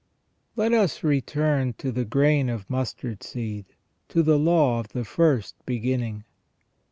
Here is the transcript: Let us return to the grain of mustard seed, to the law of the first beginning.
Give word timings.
Let 0.55 0.73
us 0.73 1.03
return 1.03 1.73
to 1.73 1.91
the 1.91 2.05
grain 2.05 2.49
of 2.49 2.67
mustard 2.71 3.21
seed, 3.21 3.67
to 4.09 4.23
the 4.23 4.39
law 4.39 4.79
of 4.79 4.87
the 4.93 5.05
first 5.05 5.53
beginning. 5.63 6.23